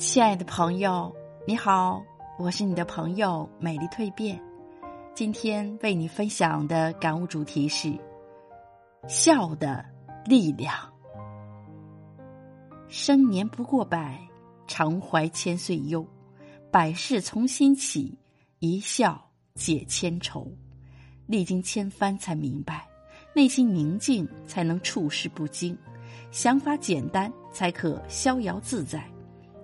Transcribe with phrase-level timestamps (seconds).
[0.00, 1.14] 亲爱的朋友，
[1.46, 2.02] 你好，
[2.38, 4.40] 我是你的朋友美丽蜕变。
[5.14, 7.92] 今天为你分享的感悟主题是
[9.06, 9.84] 笑的
[10.24, 10.74] 力量。
[12.88, 14.18] 生年不过百，
[14.66, 16.04] 常怀千岁忧。
[16.70, 18.18] 百事从心起，
[18.58, 19.22] 一笑
[19.54, 20.50] 解千愁。
[21.26, 22.88] 历经千帆才明白，
[23.34, 25.76] 内心宁静才能处事不惊，
[26.30, 29.06] 想法简单才可逍遥自在。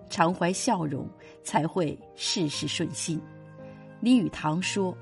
[0.08, 1.08] 常怀笑容，
[1.42, 3.20] 才会事事顺心。
[4.00, 4.96] 李语堂说：“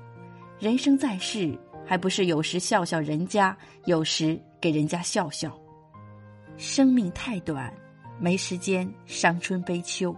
[0.59, 3.55] 人生在世，还不是有时笑笑人家，
[3.85, 5.55] 有时给人家笑笑。
[6.57, 7.73] 生命太短，
[8.19, 10.15] 没时间伤春悲秋。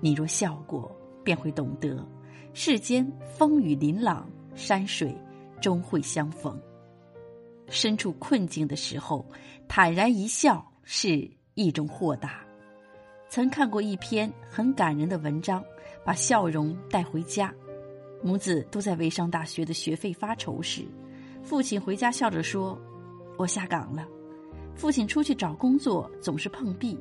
[0.00, 0.90] 你若笑过，
[1.24, 2.06] 便会懂得，
[2.54, 3.06] 世间
[3.36, 5.14] 风雨琳琅，山水
[5.60, 6.58] 终会相逢。
[7.68, 9.28] 身处困境的时候，
[9.66, 12.40] 坦然一笑是一种豁达。”
[13.28, 15.62] 曾看过一篇很感人的文章，
[16.04, 17.52] 把笑容带回家。
[18.22, 20.86] 母子都在为上大学的学费发愁时，
[21.42, 22.78] 父亲回家笑着说
[23.36, 24.06] ：“我下岗了。”
[24.74, 26.98] 父亲出去找工作总是碰壁，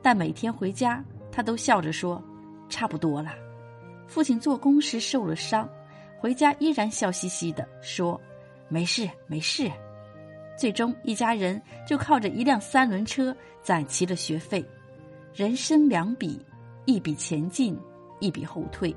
[0.00, 2.22] 但每天回家他都笑着说
[2.68, 3.32] ：“差不多了。”
[4.06, 5.68] 父亲做工时受了伤，
[6.18, 8.20] 回家依然笑嘻嘻的说
[8.68, 9.70] ：“没事，没事。”
[10.56, 14.64] 最终一家人就靠着一辆三轮车攒齐了学费。
[15.34, 16.38] 人生两笔，
[16.84, 17.74] 一笔前进，
[18.20, 18.94] 一笔后退；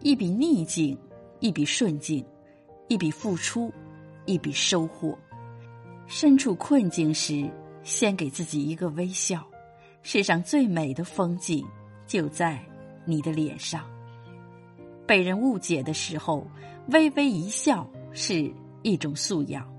[0.00, 0.98] 一笔逆境，
[1.38, 2.24] 一笔顺境；
[2.88, 3.72] 一笔付出，
[4.26, 5.16] 一笔收获。
[6.08, 7.48] 身处困境时，
[7.84, 9.46] 先给自己一个微笑。
[10.02, 11.64] 世上最美的风景，
[12.04, 12.60] 就在
[13.04, 13.88] 你的脸上。
[15.06, 16.44] 被人误解的时候，
[16.88, 19.72] 微微一笑是一种素养。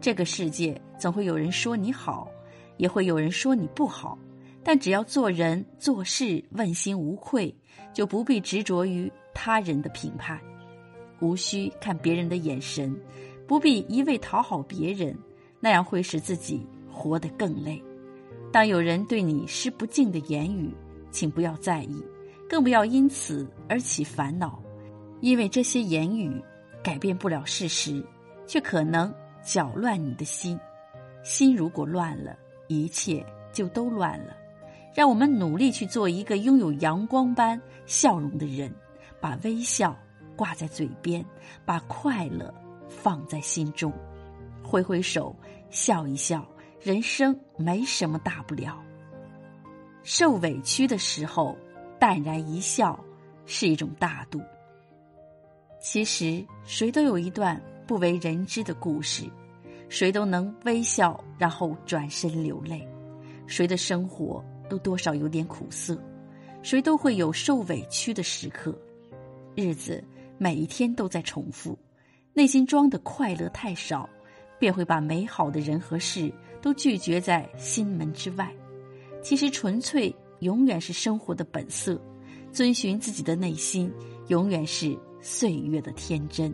[0.00, 2.28] 这个世界总会有人说你好，
[2.76, 4.16] 也会有人说你不好。
[4.64, 7.54] 但只要做人做事问心无愧，
[7.92, 10.40] 就不必执着于他人的评判，
[11.20, 12.96] 无需看别人的眼神，
[13.46, 15.16] 不必一味讨好别人，
[15.60, 17.82] 那样会使自己活得更累。
[18.52, 20.72] 当有人对你施不敬的言语，
[21.10, 22.02] 请不要在意，
[22.48, 24.62] 更不要因此而起烦恼，
[25.20, 26.40] 因为这些言语
[26.82, 28.04] 改变不了事实，
[28.46, 29.12] 却可能
[29.42, 30.58] 搅乱你的心。
[31.24, 32.36] 心如果乱了，
[32.68, 34.36] 一切就都乱了。
[34.94, 38.72] 让我们努力去做一个拥有阳光般笑容的人，
[39.20, 39.96] 把微笑
[40.36, 41.24] 挂在嘴边，
[41.64, 42.52] 把快乐
[42.88, 43.92] 放在心中，
[44.62, 45.34] 挥挥手，
[45.70, 46.46] 笑一笑，
[46.80, 48.82] 人生没什么大不了。
[50.02, 51.56] 受委屈的时候，
[51.98, 52.98] 淡然一笑
[53.46, 54.42] 是一种大度。
[55.80, 59.24] 其实，谁都有一段不为人知的故事，
[59.88, 62.86] 谁都能微笑，然后转身流泪，
[63.46, 64.44] 谁的生活。
[64.72, 66.02] 都多少有点苦涩，
[66.62, 68.74] 谁都会有受委屈的时刻，
[69.54, 70.02] 日子
[70.38, 71.78] 每一天都在重复，
[72.32, 74.08] 内心装的快乐太少，
[74.58, 76.32] 便会把美好的人和事
[76.62, 78.50] 都拒绝在心门之外。
[79.22, 82.00] 其实纯粹永远是生活的本色，
[82.50, 83.92] 遵循自己的内心，
[84.28, 86.50] 永远是岁月的天真。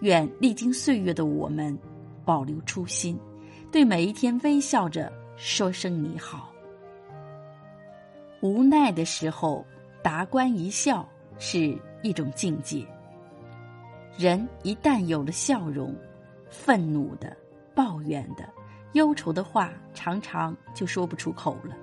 [0.00, 1.78] 愿历经岁月的我们，
[2.24, 3.18] 保留初心，
[3.70, 6.53] 对每一天微笑着说声你好。
[8.44, 9.64] 无奈的时候，
[10.02, 12.86] 达观一笑是一种境界。
[14.18, 15.96] 人一旦有了笑容，
[16.50, 17.34] 愤怒的、
[17.74, 18.46] 抱怨的、
[18.92, 21.74] 忧愁的话，常常就说不出口了。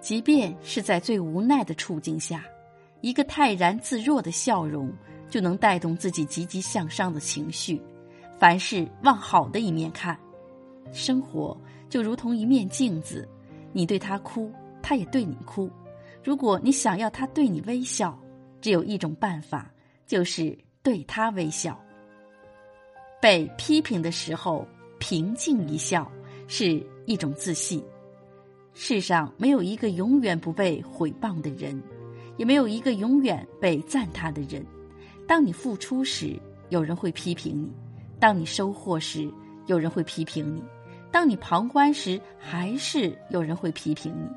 [0.00, 2.44] 即便是在最无奈的处境下，
[3.02, 4.90] 一个泰然自若的笑容，
[5.28, 7.78] 就能带动自己积极向上的情绪。
[8.38, 10.18] 凡事往好的一面看，
[10.92, 11.54] 生活
[11.90, 13.28] 就如同一面镜子，
[13.74, 14.50] 你对他哭，
[14.80, 15.70] 他也对你哭。
[16.22, 18.18] 如果你想要他对你微笑，
[18.60, 19.70] 只有一种办法，
[20.06, 21.78] 就是对他微笑。
[23.20, 24.66] 被批评的时候，
[24.98, 26.10] 平静一笑
[26.46, 27.82] 是一种自信。
[28.74, 31.82] 世上没有一个永远不被毁谤的人，
[32.36, 34.64] 也没有一个永远被赞叹的人。
[35.26, 37.68] 当你付出时，有人会批评你；
[38.18, 39.30] 当你收获时，
[39.66, 40.60] 有人会批评你；
[41.10, 44.28] 当你旁观时，还是有人会批评你。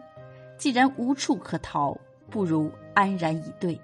[0.64, 1.94] 既然无处可逃，
[2.30, 3.78] 不如安然以对；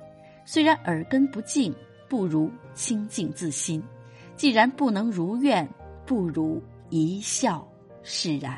[0.45, 1.75] 虽然耳根不净，
[2.07, 3.83] 不如清净自心。
[4.37, 5.67] 既然不能如愿，
[6.05, 7.67] 不如一笑
[8.01, 8.57] 释然。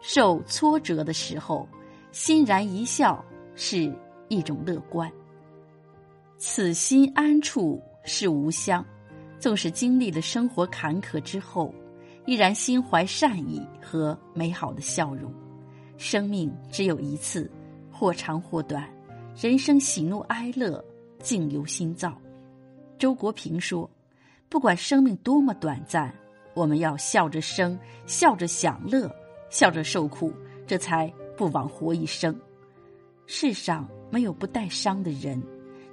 [0.00, 1.68] 受挫折的时候，
[2.12, 3.24] 欣然一笑
[3.56, 3.92] 是
[4.28, 5.10] 一种乐观。
[6.38, 8.86] 此心安处是吾乡。
[9.40, 11.74] 纵使经历了生活坎坷之后，
[12.24, 15.34] 依然心怀善意和美好的笑容。
[15.96, 17.50] 生命只有一次，
[17.90, 18.88] 或长或短，
[19.36, 20.84] 人生喜怒哀乐
[21.20, 22.16] 尽由心造。
[22.98, 23.88] 周国平说
[24.48, 26.14] ：“不管生命多么短暂，
[26.54, 29.10] 我们要笑着生，笑着享乐，
[29.50, 30.32] 笑着受苦，
[30.66, 32.34] 这才不枉活一生。
[33.26, 35.42] 世上没有不带伤的人，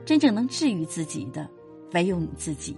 [0.05, 1.49] 真正能治愈自己的，
[1.93, 2.77] 唯有你自己。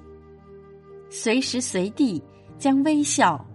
[1.09, 2.21] 随时随地
[2.57, 3.45] 将微笑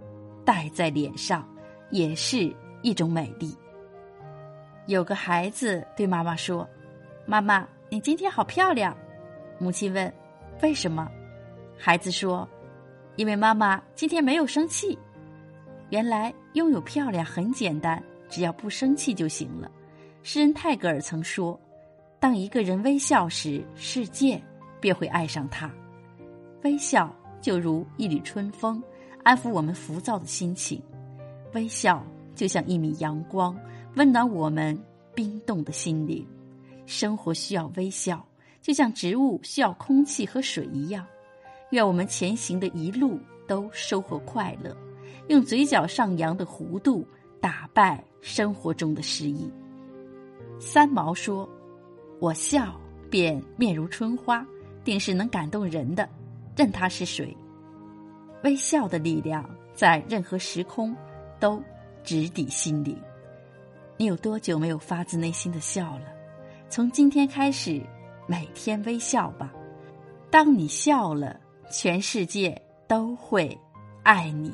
[0.45, 1.47] 带在脸上，
[1.89, 3.55] 也是一种美丽。”
[4.87, 6.67] 有个孩子对妈妈说
[7.25, 8.95] ：“妈妈，你今天好漂亮。”
[9.59, 10.11] 母亲问
[10.63, 11.09] ：“为什么？”
[11.77, 12.47] 孩子说
[13.17, 14.97] ：“因为妈妈今天没有生气。”
[15.89, 19.69] 原来拥有漂亮很简单，只要不生气就行了。
[20.21, 21.59] 诗人泰戈尔曾说
[22.19, 24.41] ：“当一个人微笑时，世界
[24.79, 25.69] 便会爱上他。”
[26.63, 28.83] 微笑就如一缕春风，
[29.23, 30.79] 安抚我们浮躁的心情；
[31.53, 32.03] 微笑
[32.39, 33.53] 就像一米阳光。
[33.95, 34.79] 温暖我们
[35.13, 36.25] 冰冻的心灵，
[36.85, 38.25] 生活需要微笑，
[38.61, 41.05] 就像植物需要空气和水一样。
[41.71, 44.73] 愿我们前行的一路都收获快乐，
[45.27, 47.05] 用嘴角上扬的弧度
[47.41, 49.51] 打败生活中的失意。
[50.61, 51.49] 三毛说
[52.21, 54.47] ：“我笑便面如春花，
[54.85, 56.07] 定是能感动人的，
[56.55, 57.35] 任他是谁。
[58.43, 59.43] 微笑的力量
[59.73, 60.95] 在任何时空
[61.37, 61.61] 都
[62.09, 62.99] 直抵心灵。”
[63.95, 66.05] 你有多久没有发自内心的笑了？
[66.67, 67.79] 从今天开始，
[68.25, 69.53] 每天微笑吧。
[70.31, 71.39] 当你笑了，
[71.69, 73.55] 全世界都会
[74.01, 74.51] 爱你。